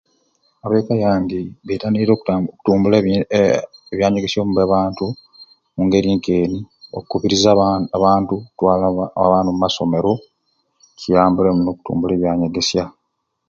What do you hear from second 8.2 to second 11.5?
okutwala aba abaana omu masomero kiyambire